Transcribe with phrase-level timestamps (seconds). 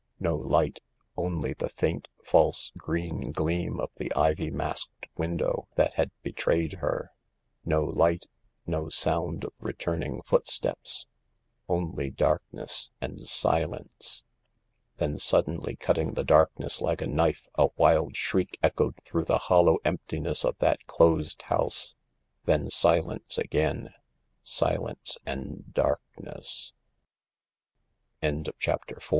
[0.19, 0.81] No light—
[1.15, 7.11] only the faint, false, green gleam of the ivy masked window that had betrayed her
[7.65, 8.25] No light—
[8.65, 11.05] no sound of returning footsteps.
[11.69, 14.23] Only darkness and silence.
[14.97, 19.77] Then suddenly, cutting the darkness like a knife a wild shriek echoed through the hollow
[19.85, 21.43] emptiness of that closed